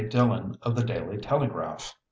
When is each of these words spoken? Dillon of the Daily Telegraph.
Dillon 0.09 0.57
of 0.63 0.75
the 0.75 0.83
Daily 0.83 1.19
Telegraph. 1.19 1.93